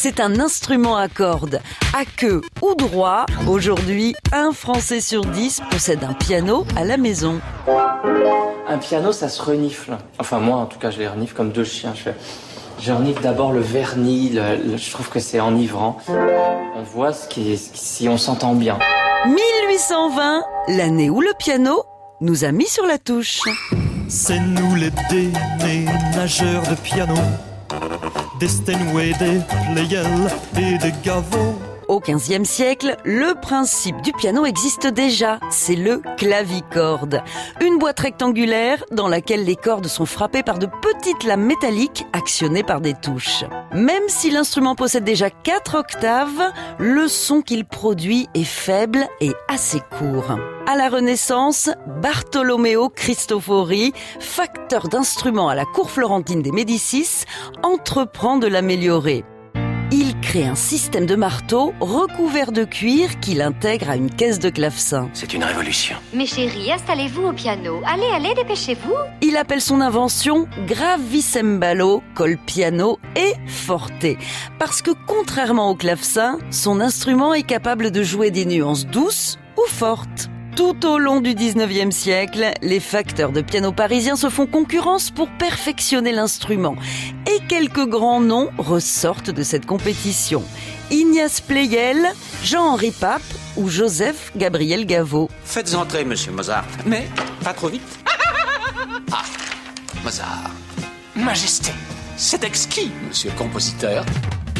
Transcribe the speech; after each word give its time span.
C'est 0.00 0.20
un 0.20 0.38
instrument 0.38 0.96
à 0.96 1.08
cordes, 1.08 1.60
à 1.92 2.04
queue 2.04 2.42
ou 2.62 2.76
droit. 2.76 3.26
Aujourd'hui, 3.48 4.14
un 4.32 4.52
Français 4.52 5.00
sur 5.00 5.22
dix 5.24 5.60
possède 5.72 6.04
un 6.04 6.12
piano 6.12 6.64
à 6.76 6.84
la 6.84 6.96
maison. 6.96 7.40
Un 8.68 8.78
piano, 8.78 9.10
ça 9.10 9.28
se 9.28 9.42
renifle. 9.42 9.96
Enfin, 10.20 10.38
moi, 10.38 10.58
en 10.58 10.66
tout 10.66 10.78
cas, 10.78 10.92
je 10.92 11.00
les 11.00 11.08
renifle 11.08 11.34
comme 11.34 11.50
deux 11.50 11.64
chiens. 11.64 11.94
Je, 11.96 12.02
fais... 12.02 12.14
je 12.80 12.92
renifle 12.92 13.20
d'abord 13.22 13.50
le 13.50 13.58
vernis. 13.58 14.28
le- 14.28 14.70
le- 14.70 14.76
je 14.76 14.90
trouve 14.92 15.08
que 15.08 15.18
c'est 15.18 15.40
enivrant. 15.40 15.98
On 16.08 16.82
voit 16.84 17.12
ce 17.12 17.26
qui 17.26 17.50
est, 17.54 17.76
si 17.76 18.08
on 18.08 18.18
s'entend 18.18 18.54
bien. 18.54 18.78
1820, 19.26 20.42
l'année 20.68 21.10
où 21.10 21.20
le 21.20 21.32
piano 21.40 21.82
nous 22.20 22.44
a 22.44 22.52
mis 22.52 22.68
sur 22.68 22.86
la 22.86 22.98
touche. 22.98 23.40
C'est 24.08 24.38
nous 24.38 24.76
les 24.76 24.92
déménageurs 25.10 26.62
de 26.62 26.76
piano, 26.76 27.14
des 28.38 28.48
des 29.12 29.40
Pleyel 29.72 30.06
et 30.56 30.78
des 30.78 30.92
Gaveau. 31.02 31.67
Au 31.88 32.00
XVe 32.00 32.44
siècle, 32.44 32.98
le 33.04 33.32
principe 33.40 34.02
du 34.02 34.12
piano 34.12 34.44
existe 34.44 34.86
déjà. 34.86 35.40
C'est 35.48 35.74
le 35.74 36.02
clavicorde. 36.18 37.22
Une 37.62 37.78
boîte 37.78 38.00
rectangulaire 38.00 38.84
dans 38.92 39.08
laquelle 39.08 39.46
les 39.46 39.56
cordes 39.56 39.86
sont 39.86 40.04
frappées 40.04 40.42
par 40.42 40.58
de 40.58 40.66
petites 40.66 41.24
lames 41.24 41.46
métalliques 41.46 42.04
actionnées 42.12 42.62
par 42.62 42.82
des 42.82 42.92
touches. 42.92 43.44
Même 43.72 44.02
si 44.08 44.30
l'instrument 44.30 44.74
possède 44.74 45.04
déjà 45.04 45.30
quatre 45.30 45.76
octaves, 45.76 46.52
le 46.78 47.08
son 47.08 47.40
qu'il 47.40 47.64
produit 47.64 48.28
est 48.34 48.44
faible 48.44 49.08
et 49.22 49.32
assez 49.48 49.80
court. 49.98 50.36
À 50.66 50.76
la 50.76 50.90
Renaissance, 50.90 51.70
Bartolomeo 52.02 52.90
Cristofori, 52.90 53.94
facteur 54.20 54.88
d'instruments 54.88 55.48
à 55.48 55.54
la 55.54 55.64
cour 55.64 55.90
florentine 55.90 56.42
des 56.42 56.52
Médicis, 56.52 57.24
entreprend 57.62 58.36
de 58.36 58.46
l'améliorer. 58.46 59.24
Il 60.28 60.32
crée 60.32 60.46
un 60.46 60.56
système 60.56 61.06
de 61.06 61.14
marteau 61.14 61.72
recouvert 61.80 62.52
de 62.52 62.64
cuir 62.64 63.18
qu'il 63.18 63.40
intègre 63.40 63.88
à 63.88 63.96
une 63.96 64.10
caisse 64.10 64.38
de 64.38 64.50
clavecin. 64.50 65.08
C'est 65.14 65.32
une 65.32 65.42
révolution. 65.42 65.96
Mes 66.12 66.26
chéris, 66.26 66.70
installez-vous 66.70 67.22
au 67.22 67.32
piano. 67.32 67.80
Allez, 67.86 68.10
allez, 68.14 68.34
dépêchez-vous. 68.34 68.92
Il 69.22 69.38
appelle 69.38 69.62
son 69.62 69.80
invention 69.80 70.46
gravissembalo, 70.66 72.02
col 72.14 72.36
piano 72.44 72.98
et 73.16 73.32
forte. 73.46 74.04
Parce 74.58 74.82
que 74.82 74.90
contrairement 75.06 75.70
au 75.70 75.74
clavecin, 75.74 76.38
son 76.50 76.80
instrument 76.80 77.32
est 77.32 77.42
capable 77.42 77.90
de 77.90 78.02
jouer 78.02 78.30
des 78.30 78.44
nuances 78.44 78.84
douces 78.86 79.38
ou 79.56 79.66
fortes. 79.66 80.28
Tout 80.58 80.86
au 80.86 80.98
long 80.98 81.20
du 81.20 81.36
19e 81.36 81.92
siècle, 81.92 82.50
les 82.62 82.80
facteurs 82.80 83.30
de 83.30 83.42
piano 83.42 83.70
parisiens 83.70 84.16
se 84.16 84.28
font 84.28 84.48
concurrence 84.48 85.12
pour 85.12 85.28
perfectionner 85.28 86.10
l'instrument. 86.10 86.74
Et 87.30 87.38
quelques 87.46 87.86
grands 87.86 88.20
noms 88.20 88.50
ressortent 88.58 89.30
de 89.30 89.44
cette 89.44 89.66
compétition. 89.66 90.42
Ignace 90.90 91.40
Pleyel, 91.40 92.08
Jean-Henri 92.42 92.90
Pape 92.90 93.22
ou 93.56 93.68
Joseph 93.68 94.32
Gabriel 94.36 94.84
Gaveau. 94.84 95.30
Faites 95.44 95.76
entrer, 95.76 96.04
monsieur 96.04 96.32
Mozart. 96.32 96.66
Mais 96.84 97.06
pas 97.44 97.54
trop 97.54 97.68
vite. 97.68 97.98
Ah, 99.12 99.22
Mozart. 100.02 100.50
Majesté. 101.14 101.70
C'est 102.16 102.42
exquis, 102.42 102.90
monsieur 103.06 103.30
le 103.30 103.38
compositeur. 103.38 104.04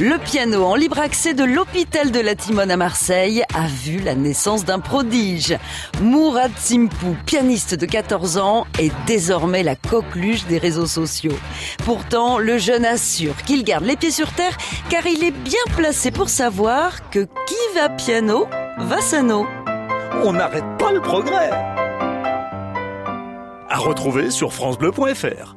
Le 0.00 0.16
piano 0.16 0.62
en 0.62 0.76
libre 0.76 1.00
accès 1.00 1.34
de 1.34 1.42
l'hôpital 1.42 2.12
de 2.12 2.20
la 2.20 2.36
Timone 2.36 2.70
à 2.70 2.76
Marseille 2.76 3.42
a 3.52 3.66
vu 3.66 3.98
la 3.98 4.14
naissance 4.14 4.64
d'un 4.64 4.78
prodige. 4.78 5.58
Mourad 6.00 6.52
Simpou, 6.56 7.16
pianiste 7.26 7.74
de 7.74 7.84
14 7.84 8.38
ans, 8.38 8.64
est 8.78 8.92
désormais 9.08 9.64
la 9.64 9.74
coqueluche 9.74 10.46
des 10.46 10.58
réseaux 10.58 10.86
sociaux. 10.86 11.36
Pourtant, 11.84 12.38
le 12.38 12.58
jeune 12.58 12.84
assure 12.84 13.34
qu'il 13.42 13.64
garde 13.64 13.84
les 13.84 13.96
pieds 13.96 14.12
sur 14.12 14.30
terre 14.30 14.56
car 14.88 15.04
il 15.04 15.24
est 15.24 15.32
bien 15.32 15.58
placé 15.76 16.12
pour 16.12 16.28
savoir 16.28 17.10
que 17.10 17.26
qui 17.46 17.74
va 17.74 17.88
piano 17.88 18.46
va 18.78 19.00
sano. 19.00 19.48
On 20.22 20.32
n'arrête 20.32 20.78
pas 20.78 20.92
le 20.92 21.00
progrès. 21.00 21.50
À 23.68 23.78
retrouver 23.78 24.30
sur 24.30 24.52
francebleu.fr. 24.52 25.56